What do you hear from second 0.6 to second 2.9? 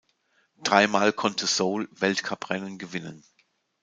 Dreimal konnte Soule Weltcuprennen